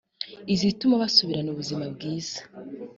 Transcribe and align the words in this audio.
izituma 0.53 1.01
basubirana 1.03 1.49
ubuzima 1.51 1.83
bwiza 1.93 2.39